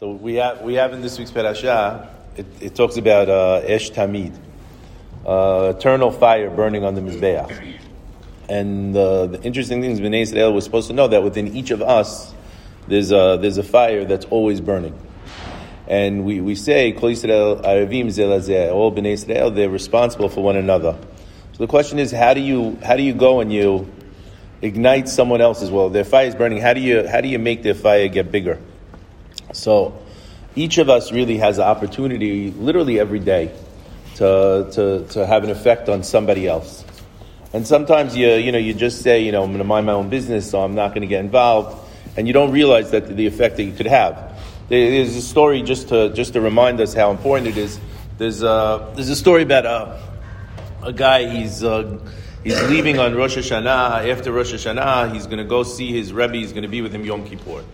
[0.00, 3.90] So we have we have in this week's parasha, it, it talks about uh, esh
[3.90, 4.34] tamid,
[5.26, 7.76] uh, eternal fire burning on the mizbeach.
[8.48, 11.70] And uh, the interesting thing is, Bnei Israel was supposed to know that within each
[11.70, 12.32] of us,
[12.88, 14.98] there's a, there's a fire that's always burning.
[15.86, 20.42] And we, we say, Kol Yisrael Arevim Zeh LaZeh, all Bnei Israel, they're responsible for
[20.42, 20.96] one another.
[21.52, 23.86] So the question is, how do you, how do you go and you
[24.62, 25.70] ignite someone else's?
[25.70, 26.62] Well, their fire is burning.
[26.62, 28.58] How do you, how do you make their fire get bigger?
[29.52, 30.00] So
[30.56, 33.54] each of us really has an opportunity, literally every day,
[34.16, 36.84] to, to, to have an effect on somebody else.
[37.52, 39.92] And sometimes you, you know, you just say, you know, I'm going to mind my
[39.92, 41.76] own business, so I'm not going to get involved.
[42.16, 44.38] And you don't realize that the effect that you could have.
[44.68, 47.80] There's a story just to, just to remind us how important it is.
[48.18, 50.00] There's a, there's a story about a,
[50.82, 51.98] a guy, he's, uh,
[52.44, 54.12] he's leaving on Rosh Hashanah.
[54.12, 56.94] After Rosh Hashanah, he's going to go see his Rebbe, he's going to be with
[56.94, 57.64] him Yom Kippur.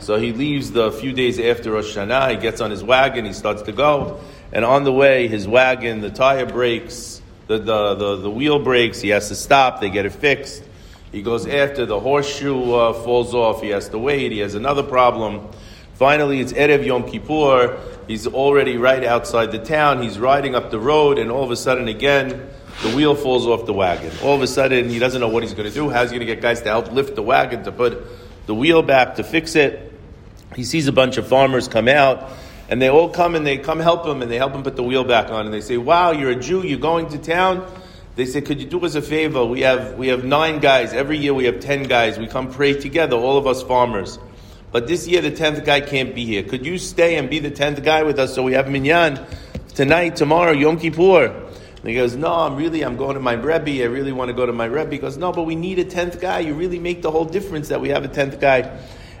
[0.00, 2.30] So he leaves the few days after Rosh Hashanah.
[2.30, 3.24] He gets on his wagon.
[3.24, 4.20] He starts to go,
[4.52, 9.00] and on the way, his wagon, the tire breaks, the the the, the wheel breaks.
[9.00, 9.80] He has to stop.
[9.80, 10.62] They get it fixed.
[11.10, 13.62] He goes after the horseshoe uh, falls off.
[13.62, 14.30] He has to wait.
[14.30, 15.48] He has another problem.
[15.94, 17.78] Finally, it's Erev Yom Kippur.
[18.06, 20.02] He's already right outside the town.
[20.02, 22.48] He's riding up the road, and all of a sudden, again,
[22.82, 24.12] the wheel falls off the wagon.
[24.22, 25.90] All of a sudden, he doesn't know what he's going to do.
[25.90, 28.00] How's he going to get guys to help lift the wagon to put
[28.46, 29.87] the wheel back to fix it?
[30.54, 32.30] He sees a bunch of farmers come out,
[32.68, 34.82] and they all come and they come help him, and they help him put the
[34.82, 36.62] wheel back on, and they say, "Wow, you're a Jew.
[36.66, 37.66] You're going to town."
[38.16, 39.44] They say, "Could you do us a favor?
[39.44, 41.34] We have we have nine guys every year.
[41.34, 42.18] We have ten guys.
[42.18, 44.18] We come pray together, all of us farmers."
[44.70, 46.42] But this year, the tenth guy can't be here.
[46.42, 49.18] Could you stay and be the tenth guy with us so we have minyan
[49.74, 51.48] tonight, tomorrow, Yom Kippur?
[51.80, 53.82] And he goes, No, I'm really, I'm going to my Rebbe.
[53.82, 54.90] I really want to go to my Rebbe.
[54.90, 56.40] He goes, No, but we need a tenth guy.
[56.40, 58.78] You really make the whole difference that we have a tenth guy.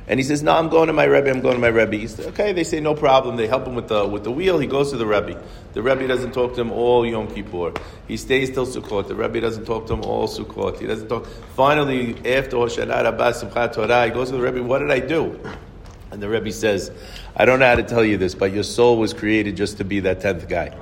[0.08, 1.30] And he says, "No, I'm going to my rebbe.
[1.30, 4.06] I'm going to my rebbe." "Okay." They say, "No problem." They help him with the
[4.06, 4.58] with the wheel.
[4.58, 5.38] He goes to the rebbe.
[5.74, 7.72] The rebbe doesn't talk to him all Yom Kippur.
[8.08, 9.08] He stays till Sukkot.
[9.08, 10.78] The rebbe doesn't talk to him all Sukkot.
[10.80, 11.26] He doesn't talk.
[11.54, 14.62] Finally, after Hoshana Rabbah Simchat Torah, he goes to the rebbe.
[14.62, 15.38] What did I do?
[16.10, 16.90] And the rebbe says,
[17.36, 19.84] "I don't know how to tell you this, but your soul was created just to
[19.84, 20.72] be that tenth guy."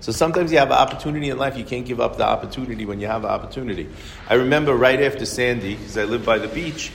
[0.00, 3.00] So sometimes you have an opportunity in life, you can't give up the opportunity when
[3.00, 3.88] you have an opportunity.
[4.28, 6.92] I remember right after Sandy, because I live by the beach,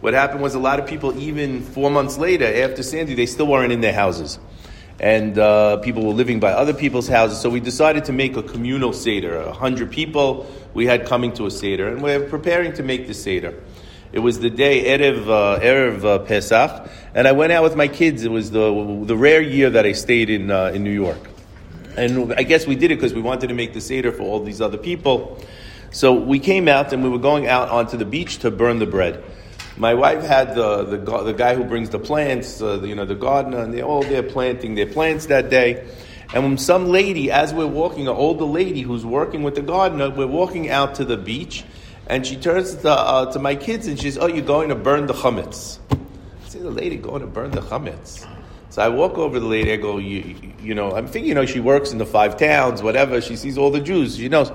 [0.00, 3.46] what happened was a lot of people, even four months later, after Sandy, they still
[3.46, 4.38] weren't in their houses.
[4.98, 7.40] And uh, people were living by other people's houses.
[7.40, 9.38] So we decided to make a communal Seder.
[9.38, 11.88] A hundred people we had coming to a Seder.
[11.88, 13.62] And we're preparing to make the Seder.
[14.12, 16.90] It was the day, Erev, uh, Erev uh, Pesach.
[17.14, 18.24] And I went out with my kids.
[18.24, 21.30] It was the, the rare year that I stayed in, uh, in New York.
[21.96, 24.42] And I guess we did it because we wanted to make the Seder for all
[24.42, 25.42] these other people.
[25.90, 28.86] So we came out and we were going out onto the beach to burn the
[28.86, 29.22] bread.
[29.76, 33.14] My wife had the, the, the guy who brings the plants, uh, you know, the
[33.14, 35.86] gardener, and they're all there planting their plants that day.
[36.32, 40.10] And when some lady, as we're walking, an older lady who's working with the gardener,
[40.10, 41.64] we're walking out to the beach,
[42.06, 44.74] and she turns to, uh, to my kids and she says, "Oh, you're going to
[44.74, 48.26] burn the chametz." I "The lady going to burn the chametz."
[48.70, 49.72] So I walk over to the lady.
[49.72, 52.82] I go, you, you know, I'm thinking, you know, she works in the five towns,
[52.82, 53.20] whatever.
[53.20, 54.16] She sees all the Jews.
[54.16, 54.52] She knows.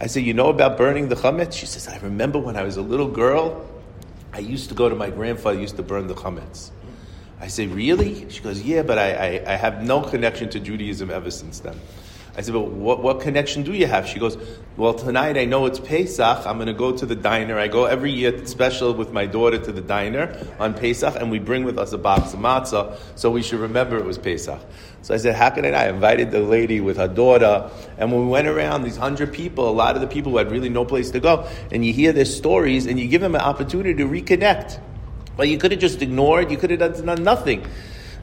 [0.00, 1.52] I say, you know about burning the chametz?
[1.52, 3.64] She says, I remember when I was a little girl.
[4.34, 6.72] I used to go to my grandfather, used to burn the chametz.
[7.40, 8.28] I say, really?
[8.30, 11.78] She goes, yeah, but I, I, I, have no connection to Judaism ever since then.
[12.36, 14.08] I said, but what, what connection do you have?
[14.08, 14.36] She goes,
[14.76, 16.44] well, tonight I know it's Pesach.
[16.44, 17.60] I'm going to go to the diner.
[17.60, 21.38] I go every year special with my daughter to the diner on Pesach, and we
[21.38, 24.60] bring with us a box of matzah, so we should remember it was Pesach.
[25.02, 28.22] So I said, how can I I invited the lady with her daughter, and when
[28.22, 30.84] we went around, these hundred people, a lot of the people who had really no
[30.84, 34.08] place to go, and you hear their stories, and you give them an opportunity to
[34.08, 34.80] reconnect.
[35.36, 37.64] But you could have just ignored, you could have done nothing.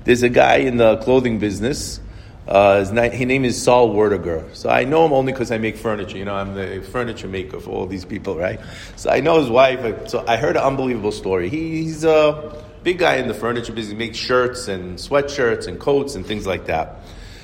[0.04, 2.02] There's a guy in the clothing business
[2.48, 4.54] uh, his, his, name is Sol Werdiger.
[4.56, 6.18] So I know him only because I make furniture.
[6.18, 8.60] You know, I'm the furniture maker for all these people, right?
[8.96, 10.10] So I know his wife.
[10.10, 11.50] So I heard an unbelievable story.
[11.50, 13.92] He, he's a big guy in the furniture business.
[13.92, 17.04] He makes shirts and sweatshirts and coats and things like that.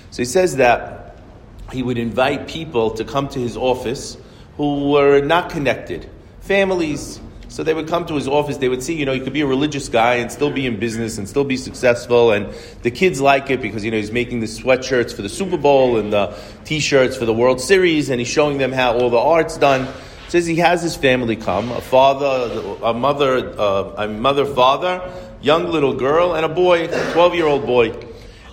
[0.09, 1.17] So he says that
[1.71, 4.17] he would invite people to come to his office
[4.55, 6.09] who were not connected,
[6.41, 7.19] families
[7.57, 8.57] so they would come to his office.
[8.57, 10.77] They would see, you know, he could be a religious guy and still be in
[10.77, 12.31] business and still be successful.
[12.31, 15.57] And the kids like it because, you know, he's making the sweatshirts for the Super
[15.57, 18.11] Bowl and the t-shirts for the World Series.
[18.11, 19.91] And he's showing them how all the art's done.
[20.27, 25.11] says he has his family come, a father, a mother, uh, a mother, father,
[25.41, 27.91] young little girl, and a boy, a 12 year old boy.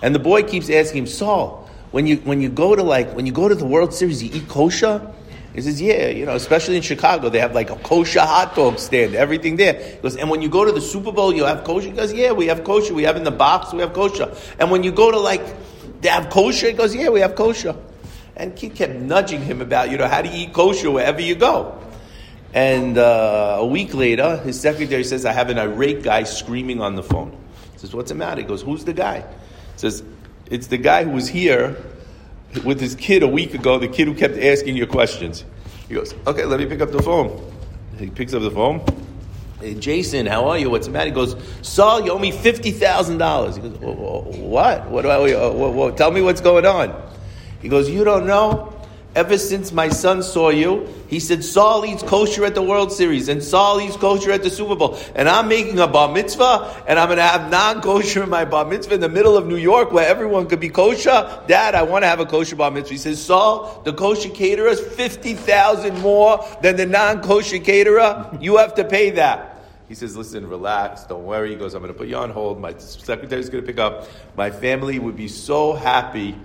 [0.01, 3.27] And the boy keeps asking him, Sol, when you, when you go to like, when
[3.27, 5.13] you go to the World Series, you eat kosher?
[5.55, 8.77] He says, yeah, you know, especially in Chicago, they have like a kosher hot dog
[8.77, 9.81] stand, everything there.
[9.81, 11.87] He goes, and when you go to the Super Bowl, you have kosher?
[11.87, 12.93] He goes, yeah, we have kosher.
[12.93, 14.35] We have in the box, we have kosher.
[14.59, 15.41] And when you go to like,
[16.01, 16.67] they have kosher?
[16.67, 17.73] He goes, yeah, we have kosher.
[18.35, 21.81] And he kept nudging him about, you know, how you eat kosher wherever you go?
[22.53, 26.95] And uh, a week later, his secretary says, I have an irate guy screaming on
[26.95, 27.31] the phone.
[27.71, 28.41] He says, what's the matter?
[28.41, 29.21] He goes, who's the guy?
[29.21, 30.03] He says,
[30.51, 31.81] it's the guy who was here
[32.63, 35.45] with his kid a week ago, the kid who kept asking you questions.
[35.87, 37.51] He goes, okay, let me pick up the phone.
[37.97, 38.83] He picks up the phone.
[39.59, 40.69] Hey, Jason, how are you?
[40.69, 41.07] What's the matter?
[41.07, 43.55] He goes, Sol, you owe me $50,000.
[43.55, 43.77] He goes,
[44.39, 44.89] what?
[44.89, 47.01] What do I, what, what, tell me what's going on.
[47.61, 48.74] He goes, you don't know?
[49.15, 53.29] Ever since my son saw you, he said, Sol eats kosher at the World Series
[53.29, 54.99] and Sol eats kosher at the Super Bowl.
[55.15, 58.43] And I'm making a bar mitzvah and I'm going to have non kosher in my
[58.43, 61.41] bar mitzvah in the middle of New York where everyone could be kosher.
[61.47, 62.93] Dad, I want to have a kosher bar mitzvah.
[62.93, 68.37] He says, Sol, the kosher caterer is 50,000 more than the non kosher caterer.
[68.41, 69.55] You have to pay that.
[69.87, 71.51] He says, listen, relax, don't worry.
[71.51, 72.59] He goes, I'm going to put you on hold.
[72.59, 74.09] My secretary's going to pick up.
[74.35, 76.35] My family would be so happy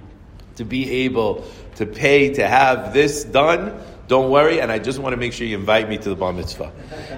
[0.60, 1.44] to be able
[1.76, 3.82] to pay to have this done.
[4.08, 6.34] Don't worry, and I just want to make sure you invite me to the bar
[6.34, 6.70] mitzvah.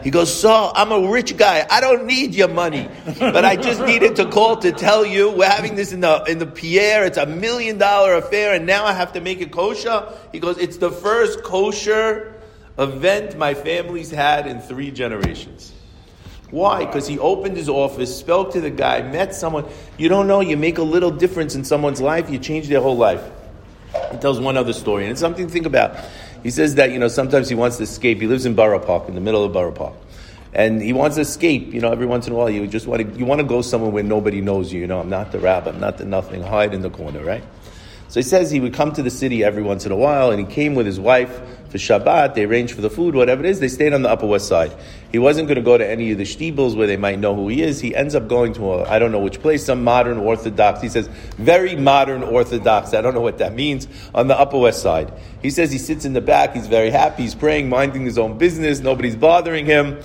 [0.04, 1.66] He goes, Sol, I'm a rich guy.
[1.68, 5.48] I don't need your money, but I just needed to call to tell you we're
[5.48, 7.04] having this in the in the Pierre.
[7.04, 10.06] It's a million dollar affair, and now I have to make it kosher.
[10.30, 12.40] He goes, it's the first kosher
[12.78, 15.72] event my family's had in three generations.
[16.52, 16.84] Why?
[16.84, 19.64] Because he opened his office, spoke to the guy, met someone.
[19.96, 22.96] You don't know, you make a little difference in someone's life, you change their whole
[22.96, 23.24] life.
[24.12, 25.96] He tells one other story, and it's something to think about.
[26.42, 28.20] He says that, you know, sometimes he wants to escape.
[28.20, 29.94] He lives in Borough Park, in the middle of Borough Park.
[30.52, 32.50] And he wants to escape, you know, every once in a while.
[32.50, 35.00] You just want to, you want to go somewhere where nobody knows you, you know.
[35.00, 37.42] I'm not the rabbi, I'm not the nothing, hide in the corner, right?
[38.08, 40.46] So he says he would come to the city every once in a while, and
[40.46, 41.40] he came with his wife
[41.72, 42.34] for Shabbat.
[42.34, 43.58] They arranged for the food, whatever it is.
[43.58, 44.76] They stayed on the Upper West Side.
[45.10, 47.48] He wasn't going to go to any of the shtibels where they might know who
[47.48, 47.80] he is.
[47.80, 50.82] He ends up going to I don't know which place, some modern Orthodox.
[50.82, 51.08] He says
[51.38, 52.92] very modern Orthodox.
[52.92, 55.12] I don't know what that means on the Upper West Side.
[55.40, 56.54] He says he sits in the back.
[56.54, 57.22] He's very happy.
[57.22, 58.80] He's praying, minding his own business.
[58.80, 59.98] Nobody's bothering him.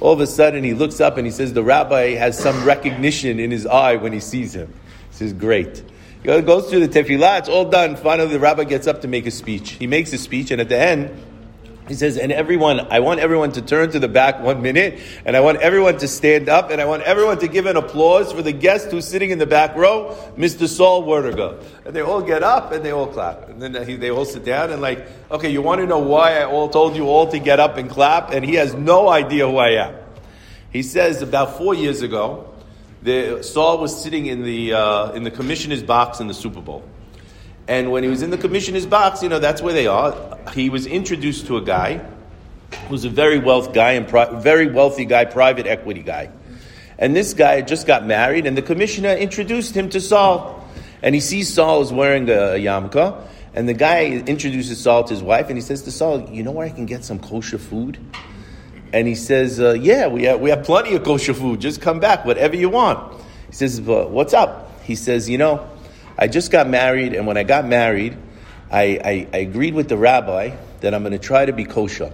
[0.00, 3.38] All of a sudden, he looks up and he says the rabbi has some recognition
[3.38, 4.74] in his eye when he sees him.
[5.10, 5.84] He says, "Great."
[6.24, 7.96] Goes through the tefillah, it's all done.
[7.96, 9.72] Finally, the rabbi gets up to make a speech.
[9.72, 11.10] He makes a speech, and at the end,
[11.88, 15.36] he says, and everyone, I want everyone to turn to the back one minute, and
[15.36, 18.40] I want everyone to stand up, and I want everyone to give an applause for
[18.40, 20.68] the guest who's sitting in the back row, Mr.
[20.68, 21.60] Sol Werdiger.
[21.84, 23.48] And they all get up and they all clap.
[23.48, 26.44] And then they all sit down and like, okay, you want to know why I
[26.44, 28.30] all told you all to get up and clap?
[28.30, 29.96] And he has no idea who I am.
[30.70, 32.51] He says about four years ago,
[33.02, 36.84] the, Sol was sitting in the, uh, in the commissioner's box in the Super Bowl.
[37.68, 40.38] And when he was in the commissioner's box, you know, that's where they are.
[40.52, 42.04] He was introduced to a guy
[42.88, 46.30] who's a very wealthy guy and pri- very wealthy guy, private equity guy.
[46.98, 50.64] And this guy just got married, and the commissioner introduced him to Sol.
[51.02, 53.20] And he sees Sol is wearing a, a yarmulke,
[53.54, 56.52] and the guy introduces Sol to his wife, and he says to Sol, "You know
[56.52, 57.98] where I can get some kosher food?"
[58.92, 61.60] And he says, uh, Yeah, we have, we have plenty of kosher food.
[61.60, 63.20] Just come back, whatever you want.
[63.48, 64.82] He says, what's up?
[64.82, 65.68] He says, You know,
[66.18, 68.16] I just got married, and when I got married,
[68.70, 72.12] I, I, I agreed with the rabbi that I'm going to try to be kosher.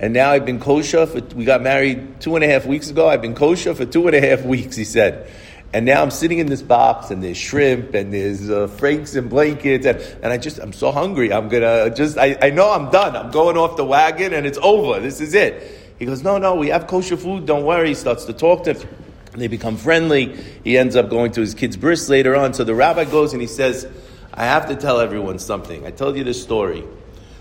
[0.00, 3.08] And now I've been kosher for, we got married two and a half weeks ago.
[3.08, 5.30] I've been kosher for two and a half weeks, he said.
[5.72, 9.28] And now I'm sitting in this box, and there's shrimp, and there's uh, franks and
[9.28, 11.30] blankets, and, and I just, I'm so hungry.
[11.30, 13.14] I'm gonna just, I, I know I'm done.
[13.14, 14.98] I'm going off the wagon, and it's over.
[15.00, 15.87] This is it.
[15.98, 17.46] He goes, no, no, we have kosher food.
[17.46, 17.88] Don't worry.
[17.88, 18.88] He starts to talk to him.
[19.32, 20.36] They become friendly.
[20.64, 22.54] He ends up going to his kid's bris later on.
[22.54, 23.86] So the rabbi goes and he says,
[24.32, 25.86] I have to tell everyone something.
[25.86, 26.84] I told you this story.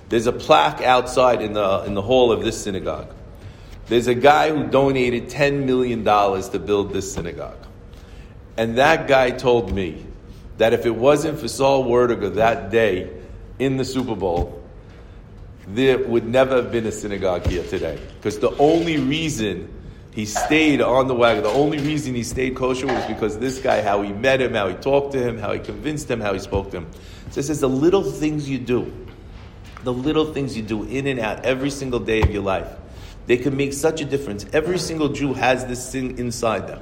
[0.09, 3.13] There's a plaque outside in the, in the hall of this synagogue.
[3.87, 7.65] There's a guy who donated $10 million to build this synagogue.
[8.57, 10.05] And that guy told me
[10.57, 13.11] that if it wasn't for Sol Werdiger that day
[13.59, 14.63] in the Super Bowl,
[15.67, 17.99] there would never have been a synagogue here today.
[18.17, 19.73] Because the only reason
[20.11, 23.81] he stayed on the wagon, the only reason he stayed kosher was because this guy,
[23.81, 26.39] how he met him, how he talked to him, how he convinced him, how he
[26.39, 26.87] spoke to him.
[27.31, 28.91] So says the little things you do,
[29.83, 32.67] the little things you do in and out every single day of your life,
[33.27, 34.45] they can make such a difference.
[34.53, 36.81] Every single Jew has this thing inside them.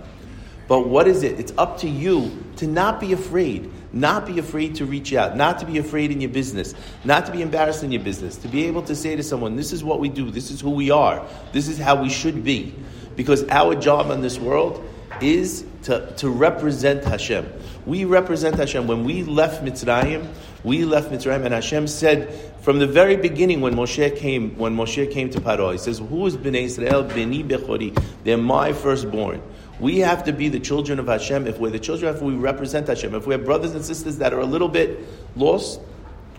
[0.67, 1.39] But what is it?
[1.39, 5.57] It's up to you to not be afraid, not be afraid to reach out, not
[5.59, 6.75] to be afraid in your business,
[7.05, 9.71] not to be embarrassed in your business, to be able to say to someone, This
[9.71, 12.75] is what we do, this is who we are, this is how we should be.
[13.15, 14.83] Because our job in this world
[15.21, 17.49] is to, to represent Hashem.
[17.85, 18.85] We represent Hashem.
[18.87, 20.27] When we left Mitzrayim,
[20.65, 25.09] we left Mitzrayim, and Hashem said from the very beginning when Moshe came, when Moshe
[25.11, 27.03] came to Paro, he says, "Who is Bnei Israel?
[27.03, 27.97] Beni Bechori.
[28.25, 29.41] They're my firstborn."
[29.79, 31.47] We have to be the children of Hashem.
[31.47, 34.33] If we're the children, if we represent Hashem, if we have brothers and sisters that
[34.33, 34.99] are a little bit
[35.35, 35.79] lost,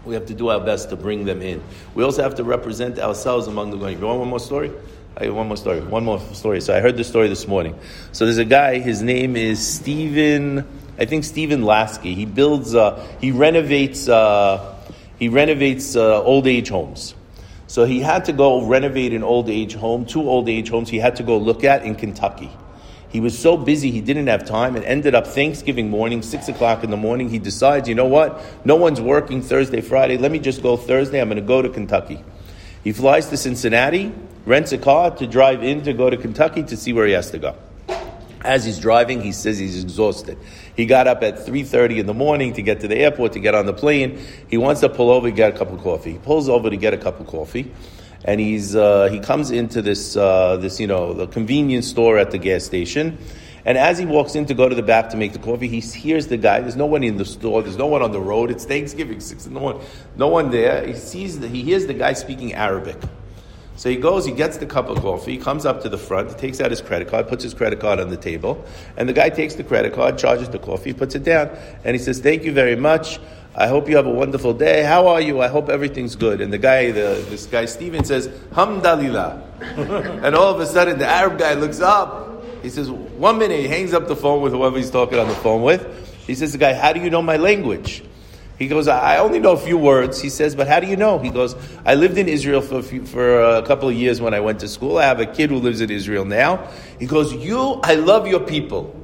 [0.05, 1.63] we have to do our best to bring them in.
[1.95, 4.01] We also have to represent ourselves among the goyim.
[4.01, 4.73] You want one more story?
[5.19, 5.81] I have one more story.
[5.81, 6.61] One more story.
[6.61, 7.79] So I heard this story this morning.
[8.13, 8.79] So there's a guy.
[8.79, 10.67] His name is Stephen.
[10.99, 12.15] I think Stephen Lasky.
[12.15, 12.75] He builds.
[12.75, 14.09] Uh, he renovates.
[14.09, 14.77] Uh,
[15.19, 17.15] he renovates uh, old age homes.
[17.67, 20.89] So he had to go renovate an old age home, two old age homes.
[20.89, 22.51] He had to go look at in Kentucky.
[23.17, 26.85] He was so busy he didn't have time and ended up Thanksgiving morning, 6 o'clock
[26.85, 27.31] in the morning.
[27.31, 28.45] He decides, you know what?
[28.67, 30.19] No one's working Thursday, Friday.
[30.19, 31.19] Let me just go Thursday.
[31.19, 32.23] I'm going to go to Kentucky.
[32.85, 34.13] He flies to Cincinnati,
[34.45, 37.31] rents a car to drive in to go to Kentucky to see where he has
[37.31, 37.57] to go.
[38.43, 40.37] As he's driving, he says he's exhausted.
[40.77, 43.55] He got up at 3.30 in the morning to get to the airport, to get
[43.55, 44.21] on the plane.
[44.49, 46.13] He wants to pull over to get a cup of coffee.
[46.13, 47.73] He pulls over to get a cup of coffee
[48.25, 52.31] and he's uh, he comes into this uh, this you know the convenience store at
[52.31, 53.19] the gas station.
[53.65, 55.81] And as he walks in to go to the back to make the coffee, he
[55.81, 56.61] hears the guy.
[56.61, 57.63] There's no one in the store.
[57.63, 58.49] There's no one on the road.
[58.49, 59.83] It's Thanksgiving, six in the morning.
[60.17, 60.87] No one there.
[60.87, 62.97] He sees the, he hears the guy speaking Arabic.
[63.77, 66.31] So he goes, he gets the cup of coffee, he comes up to the front,
[66.31, 68.65] he takes out his credit card, puts his credit card on the table,
[68.97, 71.51] and the guy takes the credit card, charges the coffee, puts it down,
[71.85, 73.21] and he says, Thank you very much.
[73.59, 74.83] I hope you have a wonderful day.
[74.83, 75.41] How are you?
[75.41, 76.43] I hope everything's good.
[76.43, 79.43] And the guy, the, this guy Steven says, Hamdalillah.
[80.25, 82.45] and all of a sudden the Arab guy looks up.
[82.63, 85.35] He says, one minute, he hangs up the phone with whoever he's talking on the
[85.37, 85.87] phone with.
[86.27, 88.05] He says, the guy, how do you know my language?
[88.59, 90.21] He goes, I only know a few words.
[90.21, 91.19] He says, but how do you know?
[91.19, 94.35] He goes, I lived in Israel for a, few, for a couple of years when
[94.35, 94.99] I went to school.
[94.99, 96.71] I have a kid who lives in Israel now.
[96.99, 98.95] He goes, you, I love your people.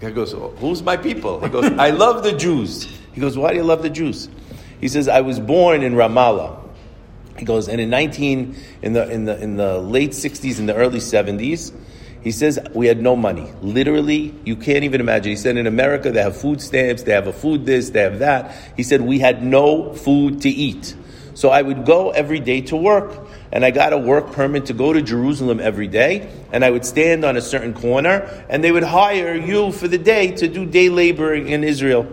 [0.00, 1.40] He goes, who's my people?
[1.40, 2.97] He goes, I love the Jews.
[3.18, 4.28] He goes, Why do you love the Jews?
[4.80, 6.56] He says, I was born in Ramallah.
[7.36, 10.76] He goes, and in 19, in the, in the, in the late 60s, in the
[10.76, 11.72] early 70s,
[12.22, 13.50] he says, we had no money.
[13.60, 15.30] Literally, you can't even imagine.
[15.30, 18.20] He said, in America, they have food stamps, they have a food this, they have
[18.20, 18.54] that.
[18.76, 20.94] He said, we had no food to eat.
[21.34, 23.26] So I would go every day to work.
[23.50, 26.30] And I got a work permit to go to Jerusalem every day.
[26.52, 29.98] And I would stand on a certain corner, and they would hire you for the
[29.98, 32.06] day to do day laboring in Israel.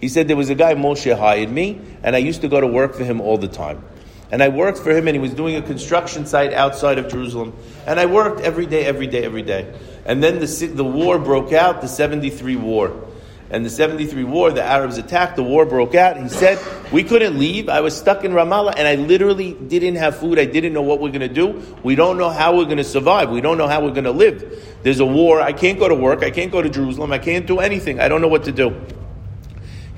[0.00, 2.66] He said there was a guy, Moshe hired me, and I used to go to
[2.66, 3.84] work for him all the time.
[4.30, 7.56] And I worked for him, and he was doing a construction site outside of Jerusalem.
[7.86, 9.74] And I worked every day, every day, every day.
[10.04, 13.08] And then the, the war broke out, the 73 war.
[13.50, 16.18] And the 73 war, the Arabs attacked, the war broke out.
[16.18, 16.58] He said,
[16.92, 17.70] We couldn't leave.
[17.70, 20.38] I was stuck in Ramallah, and I literally didn't have food.
[20.38, 21.62] I didn't know what we're going to do.
[21.82, 23.30] We don't know how we're going to survive.
[23.30, 24.78] We don't know how we're going to live.
[24.82, 25.40] There's a war.
[25.40, 26.22] I can't go to work.
[26.22, 27.10] I can't go to Jerusalem.
[27.10, 27.98] I can't do anything.
[27.98, 28.78] I don't know what to do.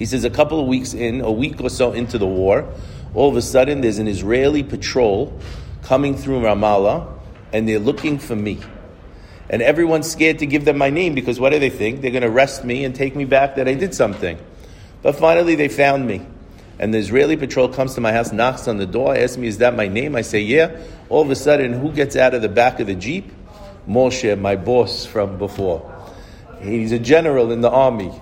[0.00, 2.66] He says a couple of weeks in, a week or so into the war,
[3.12, 5.38] all of a sudden there's an Israeli patrol
[5.83, 7.07] coming through Ramallah
[7.52, 8.61] and they're looking for me.
[9.50, 12.00] And everyone's scared to give them my name because what do they think?
[12.00, 14.38] They're going to arrest me and take me back that I did something.
[15.02, 16.26] But finally they found me.
[16.78, 19.59] And the Israeli patrol comes to my house, knocks on the door, asks me, Is
[19.59, 20.16] that my name?
[20.16, 20.80] I say, Yeah.
[21.11, 23.30] All of a sudden, who gets out of the back of the Jeep?
[23.87, 25.95] Moshe, my boss from before.
[26.62, 28.19] He's a general in the army.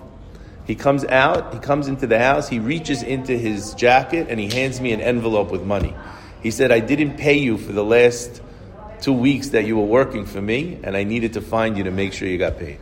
[0.69, 4.45] He comes out, he comes into the house, he reaches into his jacket, and he
[4.49, 5.95] hands me an envelope with money.
[6.43, 8.39] He said, I didn't pay you for the last
[9.01, 11.89] two weeks that you were working for me, and I needed to find you to
[11.89, 12.77] make sure you got paid.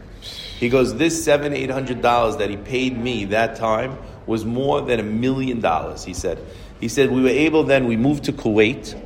[0.60, 4.82] He goes, This seven, eight hundred dollars that he paid me that time was more
[4.82, 6.40] than a million dollars, he said.
[6.82, 9.02] He said, We were able then, we moved to Kuwait,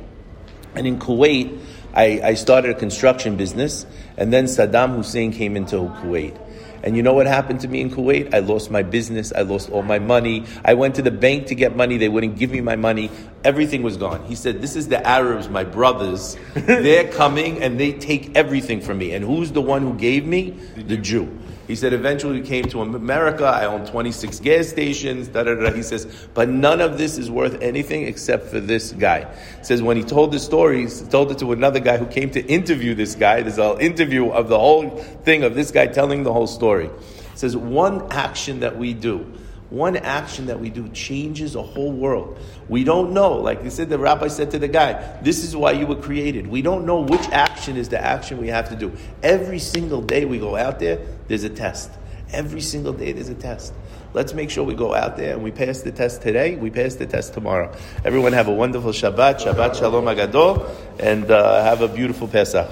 [0.74, 1.56] and in Kuwait,
[1.94, 3.86] I, I started a construction business,
[4.16, 6.36] and then Saddam Hussein came into Kuwait.
[6.82, 8.34] And you know what happened to me in Kuwait?
[8.34, 9.32] I lost my business.
[9.34, 10.44] I lost all my money.
[10.64, 11.96] I went to the bank to get money.
[11.96, 13.10] They wouldn't give me my money.
[13.44, 14.24] Everything was gone.
[14.24, 16.36] He said, This is the Arabs, my brothers.
[16.54, 19.12] They're coming and they take everything from me.
[19.12, 20.50] And who's the one who gave me?
[20.76, 21.38] The Jew.
[21.66, 23.44] He said, eventually we came to America.
[23.44, 25.28] I own 26 gas stations.
[25.28, 25.72] Da, da, da.
[25.72, 29.32] He says, but none of this is worth anything except for this guy.
[29.58, 32.30] He says, when he told the story, he told it to another guy who came
[32.30, 33.42] to interview this guy.
[33.42, 36.90] There's an interview of the whole thing of this guy telling the whole story.
[37.32, 39.32] He says, one action that we do
[39.72, 42.38] one action that we do changes a whole world.
[42.68, 45.72] We don't know, like they said, the rabbi said to the guy, this is why
[45.72, 46.46] you were created.
[46.46, 48.92] We don't know which action is the action we have to do.
[49.22, 51.90] Every single day we go out there, there's a test.
[52.32, 53.72] Every single day there's a test.
[54.14, 56.96] Let's make sure we go out there and we pass the test today, we pass
[56.96, 57.74] the test tomorrow.
[58.04, 60.68] Everyone have a wonderful Shabbat, Shabbat Shalom Agadol,
[61.00, 62.68] and uh, have a beautiful Pesach.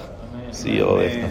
[0.53, 1.29] See you all later.